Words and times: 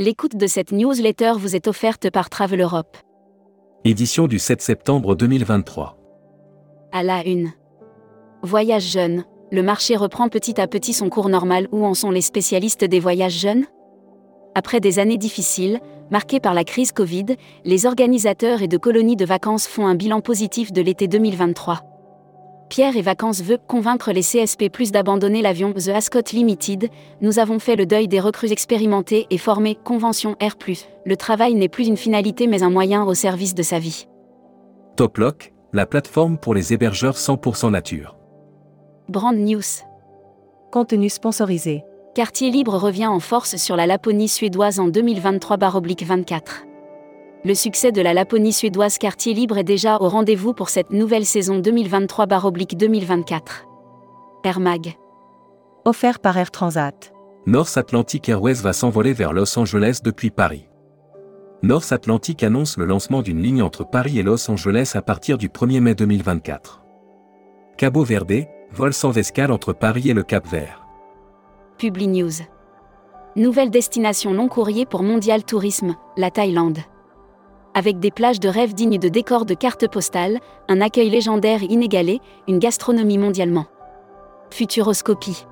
L'écoute 0.00 0.34
de 0.34 0.46
cette 0.46 0.72
newsletter 0.72 1.32
vous 1.36 1.54
est 1.54 1.68
offerte 1.68 2.08
par 2.08 2.30
Travel 2.30 2.62
Europe. 2.62 2.96
Édition 3.84 4.28
du 4.28 4.38
7 4.38 4.62
septembre 4.62 5.14
2023. 5.14 5.98
À 6.90 7.02
la 7.02 7.22
une. 7.26 7.52
Voyage 8.42 8.90
jeune. 8.90 9.24
Le 9.52 9.62
marché 9.62 9.96
reprend 9.96 10.30
petit 10.30 10.58
à 10.58 10.66
petit 10.66 10.94
son 10.94 11.10
cours 11.10 11.28
normal. 11.28 11.68
Où 11.70 11.84
en 11.84 11.92
sont 11.92 12.10
les 12.10 12.22
spécialistes 12.22 12.82
des 12.82 12.98
voyages 12.98 13.38
jeunes? 13.38 13.66
Après 14.54 14.80
des 14.80 15.00
années 15.00 15.18
difficiles, 15.18 15.80
marquées 16.10 16.40
par 16.40 16.54
la 16.54 16.64
crise 16.64 16.92
Covid, 16.92 17.36
les 17.66 17.84
organisateurs 17.84 18.62
et 18.62 18.68
de 18.68 18.78
colonies 18.78 19.16
de 19.16 19.26
vacances 19.26 19.66
font 19.66 19.86
un 19.86 19.96
bilan 19.96 20.22
positif 20.22 20.72
de 20.72 20.80
l'été 20.80 21.08
2023. 21.08 21.82
Pierre 22.70 22.96
et 22.96 23.02
Vacances 23.02 23.42
veut 23.42 23.58
convaincre 23.58 24.12
les 24.12 24.22
CSP 24.22 24.70
plus 24.72 24.92
d'abandonner 24.92 25.42
l'avion 25.42 25.72
The 25.72 25.88
Ascot 25.88 26.22
Limited. 26.32 26.88
Nous 27.20 27.40
avons 27.40 27.58
fait 27.58 27.74
le 27.74 27.84
deuil 27.84 28.06
des 28.06 28.20
recrues 28.20 28.52
expérimentées 28.52 29.26
et 29.28 29.38
formées. 29.38 29.76
Convention 29.82 30.36
Air+. 30.38 30.56
Le 31.04 31.16
travail 31.16 31.54
n'est 31.54 31.68
plus 31.68 31.88
une 31.88 31.96
finalité 31.96 32.46
mais 32.46 32.62
un 32.62 32.70
moyen 32.70 33.02
au 33.04 33.12
service 33.12 33.56
de 33.56 33.64
sa 33.64 33.80
vie. 33.80 34.06
Toplock, 34.94 35.52
la 35.72 35.84
plateforme 35.84 36.38
pour 36.38 36.54
les 36.54 36.72
hébergeurs 36.72 37.16
100% 37.16 37.72
nature. 37.72 38.16
Brand 39.08 39.36
News. 39.36 39.82
Contenu 40.70 41.08
sponsorisé. 41.08 41.82
Quartier 42.14 42.52
Libre 42.52 42.76
revient 42.76 43.08
en 43.08 43.18
force 43.18 43.56
sur 43.56 43.74
la 43.74 43.88
Laponie 43.88 44.28
suédoise 44.28 44.78
en 44.78 44.88
2023-24. 44.90 46.69
Le 47.42 47.54
succès 47.54 47.90
de 47.90 48.02
la 48.02 48.12
Laponie 48.12 48.52
suédoise 48.52 48.98
Quartier 48.98 49.32
Libre 49.32 49.56
est 49.56 49.64
déjà 49.64 49.96
au 49.96 50.10
rendez-vous 50.10 50.52
pour 50.52 50.68
cette 50.68 50.90
nouvelle 50.90 51.24
saison 51.24 51.58
2023-2024. 51.60 53.40
Air 54.44 54.60
Mag. 54.60 54.98
Offert 55.86 56.18
par 56.18 56.36
Air 56.36 56.50
Transat. 56.50 57.14
North 57.46 57.78
Atlantic 57.78 58.28
Airways 58.28 58.56
va 58.56 58.74
s'envoler 58.74 59.14
vers 59.14 59.32
Los 59.32 59.58
Angeles 59.58 60.00
depuis 60.04 60.28
Paris. 60.28 60.68
North 61.62 61.92
Atlantic 61.92 62.42
annonce 62.42 62.76
le 62.76 62.84
lancement 62.84 63.22
d'une 63.22 63.40
ligne 63.40 63.62
entre 63.62 63.88
Paris 63.88 64.18
et 64.18 64.22
Los 64.22 64.50
Angeles 64.50 64.92
à 64.94 65.00
partir 65.00 65.38
du 65.38 65.48
1er 65.48 65.80
mai 65.80 65.94
2024. 65.94 66.82
Cabo 67.78 68.04
Verde, 68.04 68.44
vol 68.70 68.92
sans 68.92 69.16
escale 69.16 69.50
entre 69.50 69.72
Paris 69.72 70.10
et 70.10 70.14
le 70.14 70.24
Cap 70.24 70.46
Vert. 70.46 70.86
Publi 71.78 72.08
News. 72.08 72.42
Nouvelle 73.34 73.70
destination 73.70 74.34
long 74.34 74.48
courrier 74.48 74.84
pour 74.84 75.02
Mondial 75.02 75.42
Tourisme, 75.42 75.96
la 76.18 76.30
Thaïlande. 76.30 76.80
Avec 77.72 78.00
des 78.00 78.10
plages 78.10 78.40
de 78.40 78.48
rêve 78.48 78.74
dignes 78.74 78.98
de 78.98 79.08
décors 79.08 79.44
de 79.44 79.54
cartes 79.54 79.86
postales, 79.86 80.40
un 80.68 80.80
accueil 80.80 81.08
légendaire 81.08 81.62
inégalé, 81.62 82.20
une 82.48 82.58
gastronomie 82.58 83.18
mondialement. 83.18 83.66
Futuroscopie. 84.50 85.46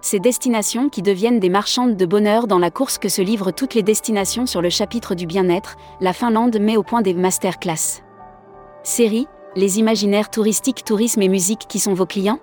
Ces 0.00 0.20
destinations 0.20 0.88
qui 0.88 1.02
deviennent 1.02 1.40
des 1.40 1.48
marchandes 1.48 1.96
de 1.96 2.06
bonheur 2.06 2.46
dans 2.46 2.60
la 2.60 2.70
course 2.70 2.98
que 2.98 3.08
se 3.08 3.22
livrent 3.22 3.50
toutes 3.50 3.74
les 3.74 3.82
destinations 3.82 4.46
sur 4.46 4.62
le 4.62 4.70
chapitre 4.70 5.16
du 5.16 5.26
bien-être, 5.26 5.76
la 6.00 6.12
Finlande 6.12 6.58
met 6.60 6.76
au 6.76 6.84
point 6.84 7.02
des 7.02 7.14
masterclass. 7.14 8.02
Série, 8.84 9.26
les 9.56 9.80
imaginaires 9.80 10.30
touristiques, 10.30 10.84
tourisme 10.84 11.22
et 11.22 11.28
musique 11.28 11.66
qui 11.68 11.80
sont 11.80 11.94
vos 11.94 12.06
clients? 12.06 12.40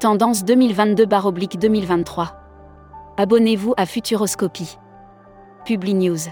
Tendance 0.00 0.42
2022-2023. 0.44 2.28
Abonnez-vous 3.18 3.74
à 3.76 3.84
Futuroscopie. 3.84 4.78
Publi 5.64 5.94
News. 5.94 6.28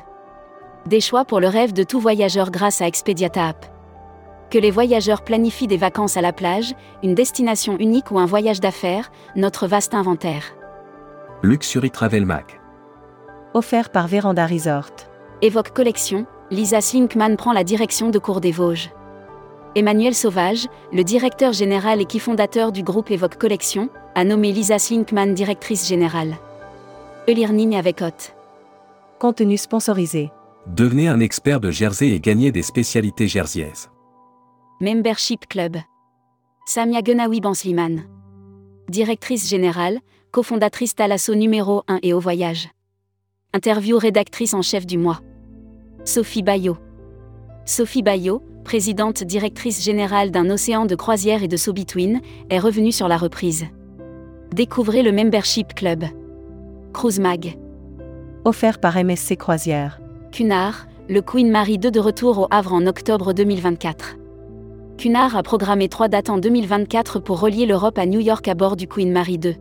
Des 0.87 1.01
choix 1.01 1.25
pour 1.25 1.41
le 1.41 1.49
rêve 1.49 1.73
de 1.73 1.83
tout 1.83 1.99
voyageur 1.99 2.51
grâce 2.51 2.83
à 2.83 2.87
Expediata 2.87 3.49
App. 3.49 3.67
Que 4.51 4.59
les 4.59 4.71
voyageurs 4.71 5.25
planifient 5.25 5.67
des 5.67 5.79
vacances 5.79 6.19
à 6.19 6.21
la 6.21 6.35
plage, 6.35 6.75
une 7.03 7.15
destination 7.15 7.79
unique 7.79 8.11
ou 8.11 8.19
un 8.19 8.27
voyage 8.27 8.61
d'affaires, 8.61 9.11
notre 9.35 9.67
vaste 9.67 9.95
inventaire. 9.95 10.45
Luxury 11.43 11.91
Travel 11.91 12.27
Mag. 12.27 12.45
Offert 13.55 13.89
par 13.89 14.09
Véranda 14.09 14.47
Resort. 14.47 14.91
Évoque 15.41 15.71
Collection, 15.71 16.27
Lisa 16.51 16.83
Slinkman 16.83 17.37
prend 17.37 17.55
la 17.55 17.65
direction 17.65 18.11
de 18.11 18.19
Cours 18.19 18.43
des 18.43 18.53
Vosges. 18.53 18.91
Emmanuel 19.75 20.15
Sauvage, 20.15 20.67
le 20.93 21.03
directeur 21.03 21.55
général 21.55 22.03
et 22.03 22.05
qui 22.05 22.19
fondateur 22.19 22.73
du 22.73 22.83
groupe 22.83 23.11
Évoque 23.11 23.39
Collection, 23.39 23.89
a 24.15 24.23
nommé 24.25 24.53
Lisa 24.53 24.79
Slinkman 24.79 25.33
directrice 25.33 25.89
générale. 25.89 26.35
Elirning 27.27 27.75
avec 27.75 28.03
Hot. 28.03 28.35
Contenu 29.19 29.57
sponsorisé. 29.57 30.31
Devenez 30.67 31.09
un 31.09 31.21
expert 31.21 31.61
de 31.61 31.71
Jersey 31.71 32.09
et 32.09 32.21
gagnez 32.21 32.51
des 32.51 32.63
spécialités 32.63 33.29
jerseyaises. 33.29 33.91
Membership 34.81 35.47
Club. 35.47 35.77
Samia 36.67 37.01
Genawi 37.05 37.43
Bansliman. 37.43 38.05
Directrice 38.89 39.47
générale, 39.49 40.01
cofondatrice 40.31 40.95
Talasso 40.95 41.35
numéro 41.35 41.83
1 41.87 41.99
et 42.03 42.15
au 42.15 42.19
voyage. 42.19 42.71
Interview 43.53 43.99
rédactrice 43.99 44.55
en 44.55 44.63
chef 44.63 44.87
du 44.87 44.97
mois. 44.97 45.21
Sophie 46.05 46.43
Bayot. 46.43 46.79
Sophie 47.67 48.03
Bayot, 48.03 48.43
présidente 48.65 49.23
directrice 49.23 49.85
générale 49.85 50.31
d'un 50.31 50.49
océan 50.49 50.87
de 50.87 50.95
croisière 50.95 51.43
et 51.43 51.49
de 51.49 51.59
so-between, 51.59 52.23
est 52.49 52.59
revenue 52.59 52.93
sur 52.93 53.07
la 53.07 53.19
reprise. 53.19 53.67
Découvrez 54.51 55.03
le 55.03 55.13
Membership 55.13 55.75
Club. 55.75 56.05
Cruise 56.95 57.21
Mag. 57.21 57.59
Offert 58.47 58.81
par 58.81 58.97
MSC 58.97 59.37
Croisière. 59.37 60.01
Cunard, 60.35 60.89
le 61.09 61.23
Queen 61.23 61.49
Mary 61.49 61.79
2 61.79 61.93
de 61.93 62.01
retour 62.01 62.41
au 62.41 62.49
Havre 62.51 62.73
en 62.73 62.89
octobre 62.89 63.33
2024. 63.33 64.17
Cunard 64.99 65.37
a 65.37 65.45
programmé 65.45 65.89
trois 65.89 66.09
dates 66.09 66.29
en 66.29 66.39
2024 66.39 67.21
pour 67.21 67.39
relier 67.39 67.67
l'Europe 67.67 67.99
à 67.99 68.05
New 68.05 68.19
York 68.19 68.49
à 68.49 68.55
bord 68.55 68.75
du 68.75 68.89
Queen 68.89 69.13
Mary 69.13 69.39
2. 69.39 69.55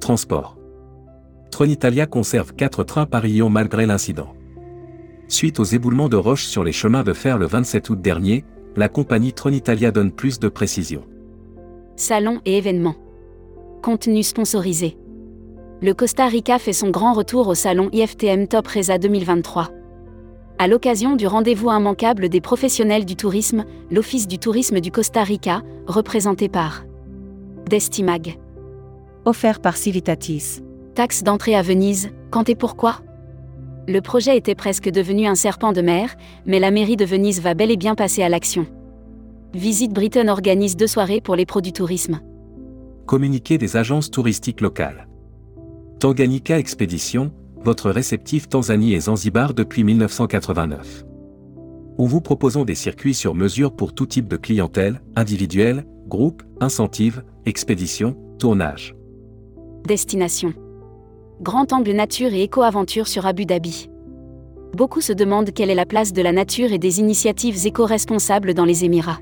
Transport. 0.00 0.56
Tronitalia 1.50 2.06
conserve 2.06 2.54
4 2.54 2.84
trains 2.84 3.04
Paris-Lyon 3.04 3.50
malgré 3.50 3.84
l'incident. 3.84 4.32
Suite 5.28 5.60
aux 5.60 5.64
éboulements 5.64 6.08
de 6.08 6.16
roches 6.16 6.46
sur 6.46 6.64
les 6.64 6.72
chemins 6.72 7.02
de 7.02 7.12
fer 7.12 7.36
le 7.36 7.44
27 7.44 7.90
août 7.90 8.00
dernier, 8.00 8.46
la 8.76 8.88
compagnie 8.88 9.34
Tronitalia 9.34 9.90
donne 9.90 10.10
plus 10.12 10.40
de 10.40 10.48
précisions. 10.48 11.04
Salon 11.96 12.40
et 12.46 12.56
événements. 12.56 12.96
Contenu 13.82 14.22
sponsorisé. 14.22 14.96
Le 15.82 15.92
Costa 15.92 16.28
Rica 16.28 16.58
fait 16.58 16.72
son 16.72 16.88
grand 16.88 17.12
retour 17.12 17.46
au 17.48 17.54
salon 17.54 17.90
IFTM 17.92 18.46
Top 18.48 18.68
Reza 18.68 18.96
2023. 18.96 19.68
À 20.58 20.68
l'occasion 20.68 21.16
du 21.16 21.26
rendez-vous 21.26 21.70
immanquable 21.70 22.28
des 22.28 22.40
professionnels 22.40 23.04
du 23.04 23.16
tourisme, 23.16 23.64
l'Office 23.90 24.28
du 24.28 24.38
tourisme 24.38 24.80
du 24.80 24.90
Costa 24.90 25.24
Rica, 25.24 25.62
représenté 25.86 26.48
par 26.48 26.84
Destimag. 27.68 28.38
Offert 29.24 29.60
par 29.60 29.76
Civitatis. 29.76 30.60
Taxe 30.94 31.22
d'entrée 31.22 31.54
à 31.54 31.62
Venise, 31.62 32.10
quand 32.30 32.48
et 32.48 32.54
pourquoi? 32.54 33.00
Le 33.88 34.00
projet 34.00 34.36
était 34.36 34.54
presque 34.54 34.88
devenu 34.88 35.26
un 35.26 35.34
serpent 35.34 35.72
de 35.72 35.80
mer, 35.80 36.14
mais 36.46 36.60
la 36.60 36.70
mairie 36.70 36.96
de 36.96 37.04
Venise 37.04 37.40
va 37.40 37.54
bel 37.54 37.70
et 37.70 37.76
bien 37.76 37.94
passer 37.94 38.22
à 38.22 38.28
l'action. 38.28 38.66
Visite 39.54 39.92
Britain 39.92 40.28
organise 40.28 40.76
deux 40.76 40.86
soirées 40.86 41.20
pour 41.20 41.34
les 41.34 41.46
pros 41.46 41.60
du 41.60 41.72
tourisme. 41.72 42.20
Communiqué 43.06 43.58
des 43.58 43.76
agences 43.76 44.10
touristiques 44.10 44.60
locales. 44.60 45.08
Tanganyika 45.98 46.58
Expédition, 46.58 47.32
votre 47.64 47.90
réceptif 47.90 48.48
Tanzanie 48.48 48.94
et 48.94 49.00
Zanzibar 49.00 49.54
depuis 49.54 49.84
1989. 49.84 51.04
Où 51.98 52.06
vous 52.06 52.20
proposons 52.20 52.64
des 52.64 52.74
circuits 52.74 53.14
sur 53.14 53.34
mesure 53.34 53.72
pour 53.74 53.94
tout 53.94 54.06
type 54.06 54.28
de 54.28 54.36
clientèle, 54.36 55.00
individuelle, 55.14 55.84
groupe, 56.08 56.42
incentive, 56.60 57.22
expédition, 57.46 58.16
tournage. 58.38 58.94
Destination. 59.86 60.54
Grand 61.40 61.72
angle 61.72 61.92
nature 61.92 62.32
et 62.32 62.42
éco-aventure 62.42 63.08
sur 63.08 63.26
Abu 63.26 63.46
Dhabi. 63.46 63.88
Beaucoup 64.76 65.00
se 65.00 65.12
demandent 65.12 65.52
quelle 65.52 65.70
est 65.70 65.74
la 65.74 65.86
place 65.86 66.12
de 66.12 66.22
la 66.22 66.32
nature 66.32 66.72
et 66.72 66.78
des 66.78 66.98
initiatives 66.98 67.66
éco-responsables 67.66 68.54
dans 68.54 68.64
les 68.64 68.84
Émirats. 68.84 69.20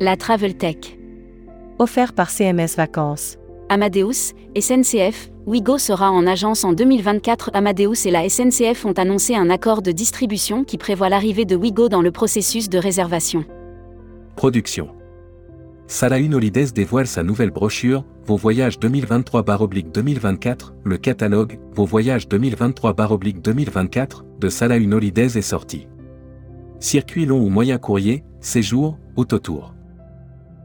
La 0.00 0.16
Travel 0.16 0.56
Tech. 0.56 0.96
Offert 1.78 2.12
par 2.12 2.30
CMS 2.30 2.76
Vacances. 2.76 3.36
Amadeus, 3.68 4.32
SNCF, 4.58 5.30
Wigo 5.46 5.76
sera 5.76 6.10
en 6.10 6.26
agence 6.26 6.64
en 6.64 6.72
2024. 6.72 7.50
Amadeus 7.52 8.06
et 8.06 8.10
la 8.10 8.26
SNCF 8.26 8.86
ont 8.86 8.94
annoncé 8.94 9.34
un 9.34 9.50
accord 9.50 9.82
de 9.82 9.92
distribution 9.92 10.64
qui 10.64 10.78
prévoit 10.78 11.10
l'arrivée 11.10 11.44
de 11.44 11.54
Wigo 11.54 11.90
dans 11.90 12.00
le 12.00 12.10
processus 12.10 12.70
de 12.70 12.78
réservation. 12.78 13.44
Production. 14.36 14.88
Salahin 15.86 16.32
Holidays 16.32 16.72
dévoile 16.74 17.06
sa 17.06 17.22
nouvelle 17.22 17.50
brochure, 17.50 18.04
Vos 18.24 18.36
voyages 18.36 18.78
2023-2024, 18.78 20.72
le 20.82 20.96
catalogue, 20.96 21.58
Vos 21.74 21.84
voyages 21.84 22.26
2023-2024, 22.26 24.22
de 24.40 24.48
Salahin 24.48 24.92
Holidays 24.92 25.36
est 25.36 25.42
sorti. 25.42 25.88
Circuit 26.80 27.26
long 27.26 27.40
ou 27.40 27.50
moyen 27.50 27.76
courrier, 27.76 28.24
séjour, 28.40 28.96
autotour. 29.16 29.74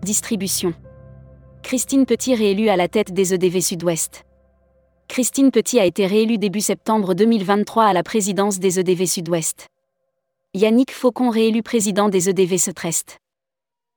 Distribution. 0.03 0.73
Christine 1.63 2.05
Petit 2.05 2.33
réélue 2.33 2.69
à 2.69 2.77
la 2.77 2.87
tête 2.87 3.11
des 3.11 3.33
EDV 3.33 3.59
Sud-Ouest. 3.59 4.23
Christine 5.09 5.49
Petit 5.49 5.79
a 5.79 5.85
été 5.85 6.05
réélue 6.05 6.37
début 6.37 6.61
septembre 6.61 7.15
2023 7.15 7.83
à 7.83 7.93
la 7.93 8.03
présidence 8.03 8.59
des 8.59 8.79
EDV 8.79 9.07
Sud-Ouest. 9.07 9.67
Yannick 10.53 10.91
Faucon 10.91 11.31
réélu 11.31 11.63
président 11.63 12.09
des 12.09 12.29
EDV 12.29 12.59
Sud-Est. 12.59 13.17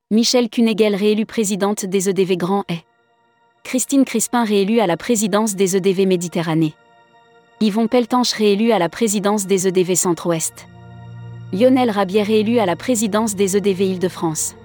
Michel 0.09 0.49
Cunegel 0.49 0.95
réélu 0.95 1.27
présidente 1.27 1.85
des 1.85 2.09
EDV 2.09 2.35
Grand 2.35 2.63
Est. 2.67 2.83
Christine 3.63 4.05
Crispin 4.05 4.43
réélue 4.43 4.79
à 4.79 4.87
la 4.87 4.97
présidence 4.97 5.55
des 5.55 5.77
EDV 5.77 6.07
Méditerranée. 6.07 6.73
Yvon 7.61 7.87
Peltanche 7.87 8.33
réélu 8.33 8.71
à 8.71 8.79
la 8.79 8.89
présidence 8.89 9.45
des 9.45 9.67
EDV 9.67 9.93
Centre-Ouest. 9.95 10.65
Lionel 11.53 11.91
Rabier 11.91 12.23
réélu 12.23 12.57
à 12.57 12.65
la 12.65 12.75
présidence 12.75 13.35
des 13.35 13.55
EDV 13.55 13.81
Île-de-France. 13.81 14.55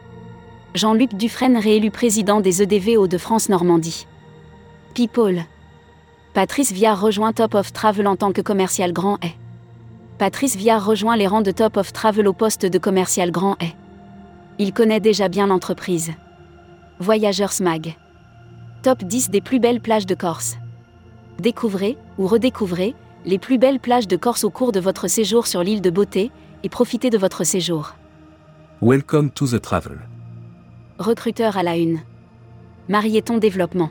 Jean-Luc 0.74 1.14
Dufresne 1.14 1.58
réélu 1.58 1.90
président 1.90 2.40
des 2.40 2.62
EDV 2.62 2.96
Hauts-de-France 2.96 3.50
Normandie. 3.50 4.06
People. 4.94 5.44
Patrice 6.34 6.72
Viard 6.72 7.00
rejoint 7.00 7.32
Top 7.32 7.54
of 7.54 7.72
Travel 7.72 8.06
en 8.06 8.14
tant 8.14 8.32
que 8.32 8.42
commercial 8.42 8.92
grand 8.92 9.14
A. 9.16 9.28
Patrice 10.19 10.56
Viard 10.56 10.84
rejoint 10.84 11.16
les 11.16 11.26
rangs 11.26 11.40
de 11.40 11.50
Top 11.50 11.76
of 11.76 11.92
Travel 11.92 12.28
au 12.28 12.32
poste 12.32 12.66
de 12.66 12.78
commercial 12.78 13.30
grand 13.30 13.54
A. 13.54 13.66
Il 14.58 14.72
connaît 14.72 15.00
déjà 15.00 15.28
bien 15.28 15.46
l'entreprise. 15.46 16.12
Voyageurs 17.00 17.54
Mag. 17.60 17.96
Top 18.82 19.04
10 19.04 19.30
des 19.30 19.40
plus 19.40 19.58
belles 19.58 19.80
plages 19.80 20.06
de 20.06 20.14
Corse. 20.14 20.58
Découvrez, 21.40 21.96
ou 22.19 22.26
redécouvrez, 22.26 22.94
les 23.25 23.38
plus 23.38 23.58
belles 23.58 23.80
plages 23.80 24.06
de 24.06 24.16
Corse 24.16 24.44
au 24.44 24.50
cours 24.50 24.72
de 24.72 24.80
votre 24.80 25.08
séjour 25.08 25.46
sur 25.46 25.62
l'île 25.62 25.80
de 25.80 25.90
Beauté, 25.90 26.30
et 26.62 26.69
profitez 26.69 27.08
de 27.10 27.19
votre 27.19 27.42
séjour. 27.42 27.94
Welcome 28.82 29.30
to 29.30 29.46
the 29.46 29.60
travel. 29.60 29.98
Recruteur 30.98 31.56
à 31.56 31.62
la 31.62 31.76
une. 31.76 32.00
Marieton 32.88 33.38
Développement. 33.38 33.90